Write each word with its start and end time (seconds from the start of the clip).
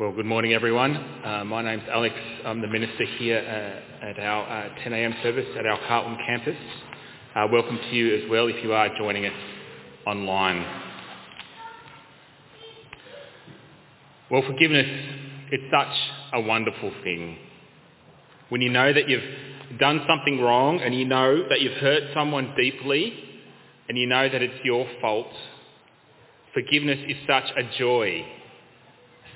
Well, 0.00 0.10
good 0.10 0.24
morning, 0.24 0.54
everyone. 0.54 0.96
Uh, 0.96 1.44
my 1.44 1.60
name's 1.62 1.82
Alex. 1.92 2.14
I'm 2.46 2.62
the 2.62 2.66
minister 2.66 3.04
here 3.18 3.36
uh, 3.36 4.06
at 4.06 4.18
our 4.18 4.64
uh, 4.64 4.70
10am 4.82 5.22
service 5.22 5.46
at 5.58 5.66
our 5.66 5.78
Carlton 5.86 6.16
campus. 6.26 6.56
Uh, 7.36 7.46
welcome 7.52 7.76
to 7.76 7.94
you 7.94 8.16
as 8.16 8.30
well 8.30 8.46
if 8.46 8.56
you 8.64 8.72
are 8.72 8.88
joining 8.96 9.26
us 9.26 9.34
online. 10.06 10.64
Well, 14.30 14.40
forgiveness, 14.46 14.86
it's 15.50 15.70
such 15.70 15.94
a 16.32 16.40
wonderful 16.40 16.90
thing. 17.04 17.36
When 18.48 18.62
you 18.62 18.70
know 18.70 18.94
that 18.94 19.10
you've 19.10 19.78
done 19.78 20.06
something 20.08 20.40
wrong 20.40 20.80
and 20.80 20.94
you 20.94 21.04
know 21.04 21.46
that 21.50 21.60
you've 21.60 21.76
hurt 21.82 22.14
someone 22.14 22.54
deeply 22.56 23.12
and 23.90 23.98
you 23.98 24.06
know 24.06 24.26
that 24.26 24.40
it's 24.40 24.64
your 24.64 24.86
fault, 25.02 25.28
forgiveness 26.54 26.98
is 27.06 27.18
such 27.26 27.44
a 27.58 27.78
joy 27.78 28.24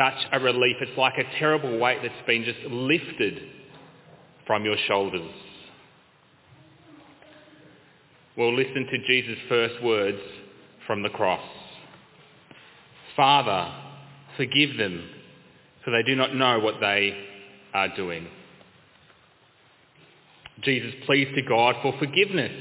such 0.00 0.26
a 0.32 0.40
relief. 0.40 0.76
It's 0.80 0.96
like 0.96 1.18
a 1.18 1.38
terrible 1.38 1.78
weight 1.78 1.98
that's 2.02 2.26
been 2.26 2.44
just 2.44 2.60
lifted 2.70 3.38
from 4.46 4.64
your 4.64 4.76
shoulders. 4.86 5.30
Well, 8.36 8.54
listen 8.54 8.86
to 8.86 8.98
Jesus' 9.06 9.38
first 9.48 9.82
words 9.82 10.20
from 10.86 11.02
the 11.02 11.10
cross. 11.10 11.46
Father, 13.14 13.74
forgive 14.36 14.78
them, 14.78 15.06
for 15.84 15.90
they 15.90 16.02
do 16.02 16.16
not 16.16 16.34
know 16.34 16.58
what 16.60 16.80
they 16.80 17.14
are 17.74 17.94
doing. 17.94 18.26
Jesus 20.62 20.94
pleads 21.04 21.30
to 21.34 21.42
God 21.42 21.74
for 21.82 21.92
forgiveness. 21.98 22.52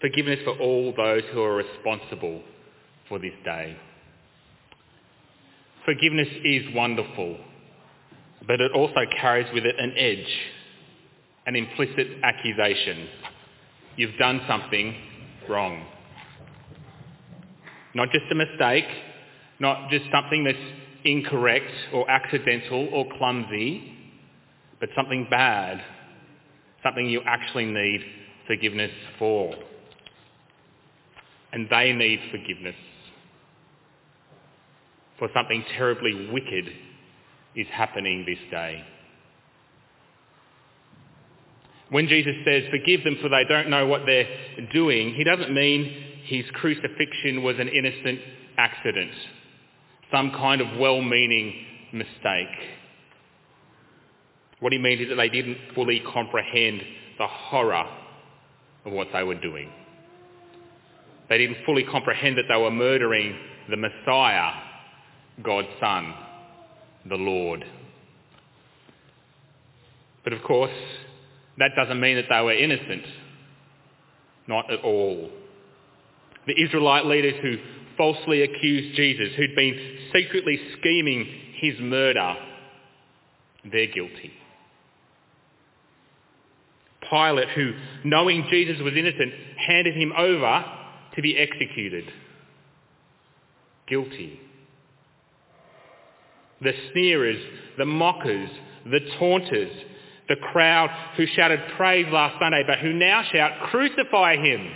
Forgiveness 0.00 0.40
for 0.44 0.58
all 0.58 0.92
those 0.96 1.22
who 1.32 1.42
are 1.42 1.56
responsible 1.56 2.42
for 3.08 3.18
this 3.18 3.32
day. 3.44 3.76
Forgiveness 5.90 6.28
is 6.44 6.72
wonderful, 6.72 7.36
but 8.46 8.60
it 8.60 8.70
also 8.70 9.00
carries 9.20 9.52
with 9.52 9.64
it 9.64 9.74
an 9.76 9.92
edge, 9.96 10.38
an 11.46 11.56
implicit 11.56 12.06
accusation. 12.22 13.08
You've 13.96 14.16
done 14.16 14.40
something 14.46 14.94
wrong. 15.48 15.84
Not 17.92 18.12
just 18.12 18.26
a 18.30 18.36
mistake, 18.36 18.84
not 19.58 19.90
just 19.90 20.04
something 20.12 20.44
that's 20.44 20.58
incorrect 21.02 21.72
or 21.92 22.08
accidental 22.08 22.88
or 22.92 23.06
clumsy, 23.18 23.92
but 24.78 24.90
something 24.94 25.26
bad, 25.28 25.82
something 26.84 27.08
you 27.08 27.20
actually 27.26 27.66
need 27.66 28.00
forgiveness 28.46 28.92
for. 29.18 29.56
And 31.52 31.66
they 31.68 31.92
need 31.92 32.20
forgiveness 32.30 32.76
for 35.20 35.28
something 35.32 35.62
terribly 35.76 36.30
wicked 36.32 36.72
is 37.54 37.66
happening 37.70 38.24
this 38.26 38.38
day. 38.50 38.82
When 41.90 42.08
Jesus 42.08 42.34
says, 42.44 42.64
forgive 42.70 43.04
them 43.04 43.18
for 43.20 43.28
they 43.28 43.44
don't 43.48 43.68
know 43.68 43.86
what 43.86 44.02
they're 44.06 44.26
doing, 44.72 45.14
he 45.14 45.22
doesn't 45.22 45.52
mean 45.52 45.92
his 46.24 46.44
crucifixion 46.54 47.42
was 47.42 47.56
an 47.58 47.68
innocent 47.68 48.20
accident, 48.56 49.10
some 50.10 50.30
kind 50.30 50.60
of 50.60 50.78
well-meaning 50.78 51.52
mistake. 51.92 52.48
What 54.60 54.72
he 54.72 54.78
means 54.78 55.02
is 55.02 55.08
that 55.10 55.16
they 55.16 55.28
didn't 55.28 55.58
fully 55.74 56.00
comprehend 56.00 56.82
the 57.18 57.26
horror 57.26 57.86
of 58.84 58.92
what 58.92 59.08
they 59.12 59.22
were 59.22 59.34
doing. 59.34 59.70
They 61.28 61.38
didn't 61.38 61.58
fully 61.66 61.84
comprehend 61.84 62.38
that 62.38 62.44
they 62.48 62.60
were 62.60 62.70
murdering 62.70 63.36
the 63.68 63.76
Messiah 63.76 64.69
God's 65.42 65.68
Son, 65.80 66.14
the 67.08 67.16
Lord. 67.16 67.64
But 70.24 70.32
of 70.32 70.42
course, 70.42 70.70
that 71.58 71.70
doesn't 71.76 72.00
mean 72.00 72.16
that 72.16 72.26
they 72.28 72.40
were 72.40 72.52
innocent. 72.52 73.04
Not 74.46 74.70
at 74.70 74.80
all. 74.80 75.30
The 76.46 76.60
Israelite 76.62 77.06
leaders 77.06 77.34
who 77.42 77.56
falsely 77.96 78.42
accused 78.42 78.96
Jesus, 78.96 79.28
who'd 79.36 79.54
been 79.54 79.98
secretly 80.12 80.58
scheming 80.78 81.26
his 81.60 81.74
murder, 81.80 82.34
they're 83.70 83.86
guilty. 83.86 84.32
Pilate, 87.10 87.48
who, 87.50 87.72
knowing 88.04 88.46
Jesus 88.50 88.80
was 88.82 88.94
innocent, 88.96 89.32
handed 89.56 89.96
him 89.96 90.12
over 90.16 90.64
to 91.14 91.22
be 91.22 91.36
executed. 91.36 92.04
Guilty 93.88 94.40
the 96.60 96.72
sneerers, 96.92 97.40
the 97.78 97.86
mockers, 97.86 98.50
the 98.84 99.00
taunters, 99.18 99.72
the 100.28 100.36
crowd 100.36 100.90
who 101.16 101.26
shouted 101.26 101.60
praise 101.76 102.06
last 102.10 102.38
Sunday 102.40 102.62
but 102.66 102.78
who 102.78 102.92
now 102.92 103.22
shout, 103.32 103.70
crucify 103.70 104.36
him, 104.36 104.70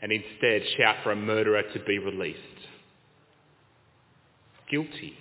and 0.00 0.12
instead 0.12 0.62
shout 0.76 0.96
for 1.02 1.12
a 1.12 1.16
murderer 1.16 1.62
to 1.72 1.80
be 1.80 1.98
released. 1.98 2.38
Guilty. 4.70 5.18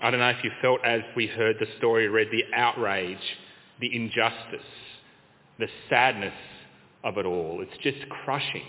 I 0.00 0.10
don't 0.10 0.20
know 0.20 0.28
if 0.30 0.44
you 0.44 0.50
felt 0.60 0.84
as 0.84 1.00
we 1.16 1.26
heard 1.26 1.56
the 1.58 1.66
story 1.78 2.08
read 2.08 2.28
the 2.30 2.44
outrage, 2.54 3.16
the 3.80 3.94
injustice, 3.94 4.66
the 5.58 5.68
sadness 5.88 6.34
of 7.04 7.18
it 7.18 7.26
all. 7.26 7.60
It's 7.60 7.82
just 7.82 8.08
crushing. 8.08 8.64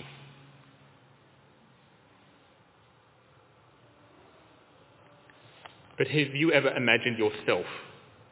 But 5.97 6.07
have 6.07 6.35
you 6.35 6.51
ever 6.51 6.69
imagined 6.75 7.17
yourself 7.17 7.65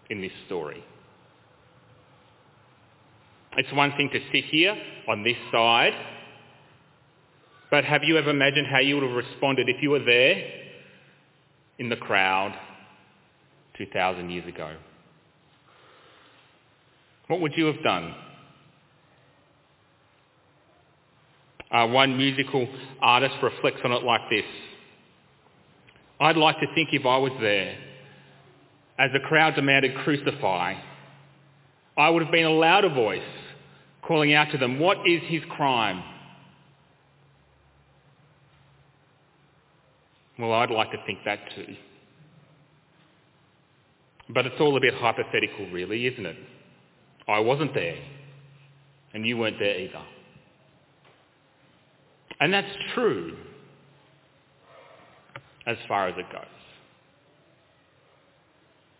in 0.09 0.21
this 0.21 0.33
story? 0.45 0.83
It's 3.55 3.71
one 3.71 3.93
thing 3.95 4.09
to 4.11 4.19
sit 4.33 4.45
here 4.45 4.75
on 5.07 5.23
this 5.23 5.37
side, 5.51 5.93
but 7.71 7.85
have 7.85 8.03
you 8.03 8.17
ever 8.17 8.31
imagined 8.31 8.67
how 8.67 8.79
you 8.79 8.95
would 8.95 9.03
have 9.03 9.15
responded 9.15 9.69
if 9.69 9.81
you 9.81 9.91
were 9.91 10.03
there 10.03 10.43
in 11.79 11.89
the 11.89 11.95
crowd 11.95 12.53
2,000 13.77 14.29
years 14.29 14.47
ago? 14.47 14.75
What 17.27 17.41
would 17.41 17.53
you 17.55 17.65
have 17.67 17.81
done? 17.83 18.13
Uh, 21.73 21.87
one 21.87 22.15
musical 22.15 22.67
artist 23.01 23.35
reflects 23.41 23.81
on 23.83 23.91
it 23.91 24.03
like 24.03 24.29
this. 24.29 24.45
I'd 26.19 26.37
like 26.37 26.59
to 26.59 26.67
think 26.75 26.89
if 26.91 27.05
I 27.05 27.17
was 27.17 27.31
there, 27.41 27.75
as 28.99 29.11
the 29.11 29.19
crowd 29.19 29.55
demanded 29.55 29.95
crucify, 30.03 30.75
I 31.97 32.09
would 32.09 32.21
have 32.21 32.31
been 32.31 32.45
a 32.45 32.51
louder 32.51 32.89
voice 32.89 33.21
calling 34.03 34.33
out 34.33 34.51
to 34.51 34.57
them, 34.57 34.79
what 34.79 34.97
is 35.07 35.21
his 35.25 35.41
crime? 35.49 36.03
Well, 40.37 40.53
I'd 40.53 40.71
like 40.71 40.91
to 40.91 40.97
think 41.05 41.19
that 41.25 41.39
too. 41.55 41.75
But 44.29 44.45
it's 44.45 44.59
all 44.59 44.77
a 44.77 44.79
bit 44.79 44.93
hypothetical 44.93 45.69
really, 45.71 46.05
isn't 46.07 46.25
it? 46.25 46.37
I 47.27 47.39
wasn't 47.39 47.73
there, 47.73 47.97
and 49.13 49.25
you 49.25 49.37
weren't 49.37 49.57
there 49.59 49.79
either. 49.79 50.01
And 52.43 52.53
that's 52.53 52.75
true 52.93 53.37
as 55.65 55.77
far 55.87 56.09
as 56.09 56.15
it 56.17 56.29
goes. 56.29 56.43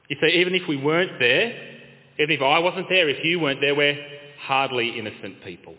You 0.07 0.15
see, 0.21 0.37
even 0.39 0.55
if 0.55 0.65
we 0.65 0.77
weren't 0.77 1.19
there, 1.19 1.49
even 2.19 2.37
if 2.37 2.41
I 2.41 2.59
wasn't 2.59 2.87
there, 2.87 3.09
if 3.09 3.21
you 3.25 3.41
weren't 3.41 3.59
there, 3.59 3.75
we're 3.75 3.97
hardly 4.43 4.97
innocent 4.97 5.43
people. 5.43 5.75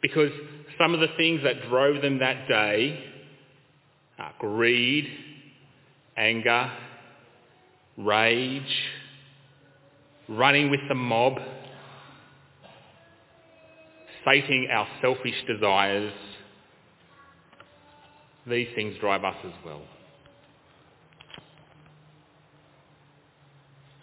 Because 0.00 0.30
some 0.78 0.94
of 0.94 1.00
the 1.00 1.08
things 1.16 1.40
that 1.42 1.68
drove 1.68 2.00
them 2.00 2.20
that 2.20 2.46
day 2.46 3.04
are 4.20 4.34
greed, 4.38 5.10
anger, 6.16 6.70
rage, 7.96 8.62
running 10.28 10.70
with 10.70 10.80
the 10.88 10.94
mob, 10.94 11.40
sating 14.26 14.68
our 14.70 14.86
selfish 15.00 15.34
desires, 15.46 16.12
these 18.46 18.68
things 18.74 18.96
drive 19.00 19.24
us 19.24 19.36
as 19.44 19.52
well. 19.64 19.82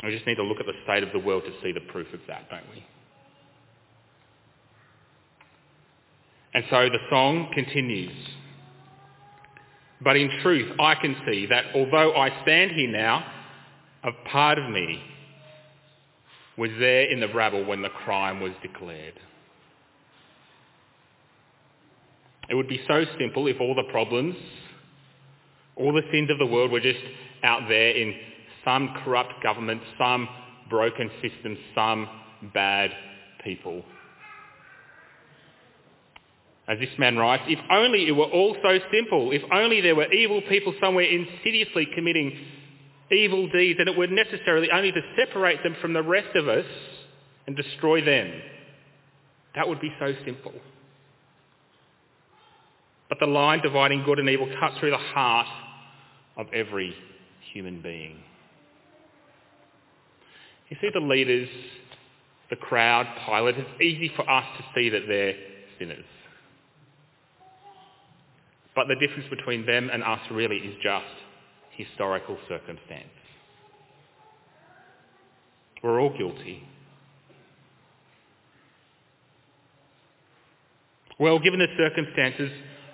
We 0.04 0.12
just 0.12 0.28
need 0.28 0.36
to 0.36 0.44
look 0.44 0.60
at 0.60 0.66
the 0.66 0.74
state 0.84 1.04
of 1.04 1.14
the 1.14 1.20
world 1.20 1.44
to 1.46 1.52
see 1.62 1.72
the 1.72 1.80
proof 1.92 2.14
of 2.14 2.20
that, 2.28 2.50
don't 2.50 2.70
we? 2.74 2.84
And 6.54 6.66
so 6.70 6.90
the 6.90 7.00
song 7.10 7.50
continues. 7.54 8.12
But 10.02 10.18
in 10.18 10.30
truth, 10.42 10.72
I 10.80 10.96
can 10.96 11.16
see 11.26 11.46
that 11.48 11.66
although 11.74 12.16
I 12.16 12.42
stand 12.44 12.72
here 12.72 12.92
now, 12.92 13.26
a 14.04 14.12
part 14.30 14.60
of 14.60 14.70
me 14.70 15.02
was 16.58 16.70
there 16.80 17.10
in 17.10 17.22
the 17.22 17.34
rabble 17.34 17.66
when 17.66 17.82
the 17.82 17.90
crime 17.90 18.42
was 18.42 18.52
declared. 18.62 19.20
It 22.50 22.56
would 22.56 22.68
be 22.68 22.82
so 22.88 23.06
simple 23.20 23.48
if 23.48 23.60
all 23.60 23.76
the 23.76 23.84
problems, 23.84 24.36
all 25.76 25.94
the 25.94 26.04
sins 26.12 26.30
of 26.30 26.38
the 26.38 26.46
world 26.46 26.72
were 26.72 26.80
just 26.80 27.00
out 27.44 27.62
there 27.68 27.92
in 27.92 28.14
some 28.66 28.94
corrupt 29.04 29.34
government, 29.42 29.82
some 29.98 30.28
broken 30.70 31.10
system, 31.22 31.58
some 31.76 32.08
bad 32.54 32.92
people. 33.44 33.84
As 36.68 36.80
this 36.80 36.90
man 36.98 37.18
writes, 37.18 37.44
if 37.48 37.60
only 37.70 38.08
it 38.08 38.12
were 38.12 38.26
all 38.26 38.56
so 38.64 38.80
simple, 38.92 39.32
if 39.32 39.42
only 39.52 39.82
there 39.82 39.96
were 39.96 40.12
evil 40.14 40.42
people 40.48 40.74
somewhere 40.82 41.06
insidiously 41.06 41.88
committing 41.94 42.38
evil 43.12 43.50
deeds 43.50 43.80
and 43.80 43.90
it 43.90 43.98
were 43.98 44.08
necessarily 44.08 44.70
only 44.72 44.92
to 44.92 45.02
separate 45.18 45.62
them 45.64 45.76
from 45.82 45.94
the 45.94 46.02
rest 46.02 46.36
of 46.36 46.48
us 46.48 46.66
and 47.48 47.56
destroy 47.56 48.04
them. 48.04 48.32
That 49.56 49.68
would 49.68 49.82
be 49.82 49.92
so 50.00 50.14
simple. 50.26 50.54
But 53.14 53.28
the 53.28 53.32
line 53.32 53.62
dividing 53.62 54.02
good 54.06 54.18
and 54.18 54.28
evil 54.28 54.50
cuts 54.60 54.80
through 54.80 54.90
the 54.90 54.98
heart 54.98 55.46
of 56.36 56.48
every 56.52 56.96
human 57.54 57.80
being. 57.80 58.18
You 60.70 60.78
see 60.82 60.90
the 60.92 61.00
leaders, 61.00 61.48
the 62.50 62.56
crowd, 62.56 63.06
Pilate, 63.24 63.56
it's 63.60 63.82
easy 63.84 64.12
for 64.16 64.28
us 64.28 64.46
to 64.58 64.66
see 64.74 64.90
that 64.90 65.04
they're 65.08 65.36
sinners. 65.78 66.06
But 68.76 68.88
the 68.88 68.96
difference 68.96 69.30
between 69.30 69.68
them 69.68 69.92
and 69.94 70.04
us 70.04 70.22
really 70.32 70.58
is 70.58 70.76
just 70.82 71.06
historical 71.78 72.36
circumstance. 72.50 73.10
We're 75.84 76.02
all 76.02 76.18
guilty. 76.18 76.68
Well, 81.20 81.38
given 81.38 81.60
the 81.60 81.68
circumstances, 81.78 82.50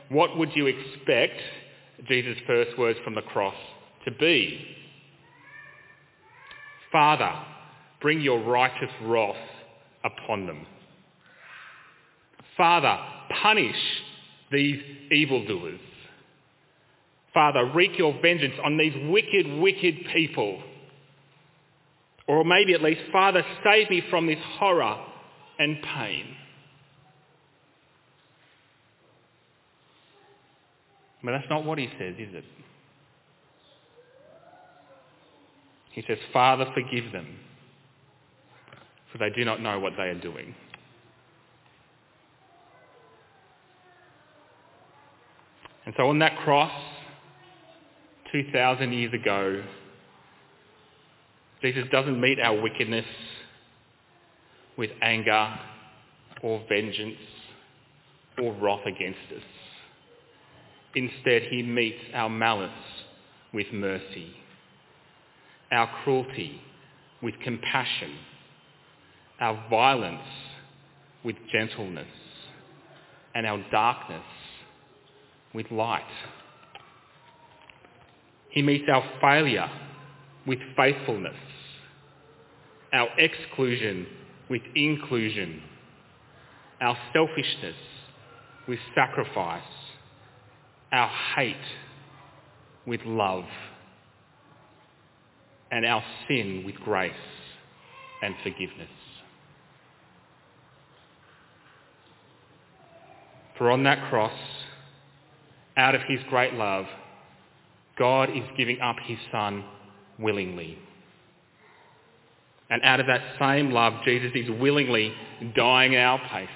what 0.09 0.38
would 0.38 0.56
you 0.56 0.67
expect 0.67 1.39
Jesus' 2.07 2.38
first 2.47 2.77
words 2.77 3.00
from 3.03 3.15
the 3.15 3.21
cross 3.21 3.56
to 4.06 4.11
be? 4.11 4.59
Father, 6.91 7.31
bring 8.01 8.21
your 8.21 8.39
righteous 8.39 8.89
wrath 9.03 9.35
upon 10.03 10.47
them. 10.47 10.65
Father, 12.57 12.97
punish 13.41 13.75
these 14.51 14.81
evildoers. 15.11 15.79
Father, 17.33 17.71
wreak 17.73 17.97
your 17.97 18.19
vengeance 18.21 18.56
on 18.63 18.77
these 18.77 18.94
wicked, 19.09 19.59
wicked 19.59 19.95
people. 20.13 20.61
Or 22.27 22.44
maybe 22.44 22.73
at 22.73 22.81
least, 22.81 23.01
Father, 23.11 23.44
save 23.63 23.89
me 23.89 24.03
from 24.09 24.27
this 24.27 24.39
horror 24.57 24.97
and 25.59 25.77
pain. 25.81 26.35
But 31.24 31.31
that's 31.31 31.50
not 31.50 31.66
what 31.66 31.77
he 31.77 31.88
says, 32.00 32.16
is 32.18 32.33
it? 32.33 32.45
He 35.92 36.04
says, 36.07 36.18
Father, 36.31 36.66
forgive 36.74 37.12
them, 37.12 37.38
for 39.12 39.18
they 39.18 39.30
do 39.36 39.44
not 39.44 39.62
know 39.62 39.80
what 39.80 39.94
they 39.98 40.04
are 40.04 40.19
doing. 40.19 40.56
And 45.86 45.94
so 45.98 46.07
on 46.07 46.19
that 46.19 46.38
cross, 46.38 46.71
2,000 48.31 48.94
years 48.94 49.13
ago, 49.13 49.63
Jesus 51.62 51.83
doesn't 51.92 52.21
meet 52.21 52.39
our 52.39 52.62
wickedness 52.62 53.06
with 54.77 54.92
anger 55.01 55.60
or 56.42 56.63
vengeance 56.69 57.18
or 58.42 58.54
wrath 58.54 58.86
against 58.86 59.19
us. 59.36 59.58
Instead, 60.95 61.44
he 61.44 61.62
meets 61.62 62.00
our 62.13 62.30
malice 62.30 62.71
with 63.53 63.68
mercy, 63.71 64.33
our 65.71 65.89
cruelty 66.03 66.62
with 67.21 67.36
compassion, 67.44 68.12
our 69.39 69.63
violence 69.69 70.21
with 71.24 71.36
gentleness, 71.51 72.07
and 73.36 73.45
our 73.45 73.63
darkness 73.71 74.24
with 75.53 75.69
light. 75.71 76.03
He 78.50 78.62
meets 78.62 78.85
our 78.92 79.03
failure 79.21 79.69
with 80.47 80.59
faithfulness, 80.75 81.35
our 82.92 83.07
exclusion 83.19 84.07
with 84.50 84.62
inclusion, 84.75 85.62
our 86.81 86.97
selfishness 87.13 87.75
with 88.68 88.80
sacrifice, 88.95 89.62
our 90.91 91.09
hate 91.36 91.56
with 92.86 93.01
love, 93.06 93.45
and 95.71 95.86
our 95.86 96.03
sin 96.27 96.63
with 96.65 96.75
grace 96.75 97.12
and 98.24 98.36
forgiveness. 98.44 98.89
For 103.57 103.69
on 103.69 103.83
that 103.83 104.09
cross, 104.09 104.33
out 105.77 105.94
of 105.94 106.01
his 106.07 106.19
great 106.30 106.53
love, 106.53 106.86
God 107.97 108.30
is 108.30 108.44
giving 108.57 108.80
up 108.80 108.95
his 109.06 109.18
son 109.31 109.63
willingly. 110.18 110.77
And 112.69 112.81
out 112.83 113.00
of 113.00 113.07
that 113.07 113.21
same 113.39 113.71
love, 113.71 113.94
Jesus 114.06 114.31
is 114.33 114.50
willingly 114.50 115.13
dying 115.56 115.95
our 115.95 116.19
place, 116.30 116.47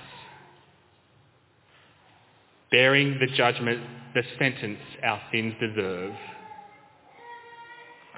bearing 2.71 3.19
the 3.19 3.27
judgment, 3.35 3.81
the 4.13 4.23
sentence 4.37 4.79
our 5.03 5.21
sins 5.31 5.53
deserve, 5.59 6.13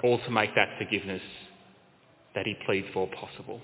all 0.03 0.19
to 0.19 0.31
make 0.31 0.53
that 0.55 0.69
forgiveness 0.77 1.21
that 2.35 2.45
he 2.45 2.55
pleads 2.65 2.87
for 2.93 3.07
possible. 3.07 3.61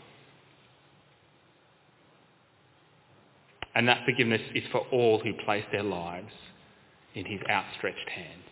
And 3.75 3.87
that 3.87 4.03
forgiveness 4.05 4.41
is 4.55 4.63
for 4.71 4.81
all 4.91 5.19
who 5.19 5.33
place 5.45 5.65
their 5.71 5.83
lives 5.83 6.31
in 7.15 7.25
his 7.25 7.39
outstretched 7.49 8.09
hand. 8.09 8.50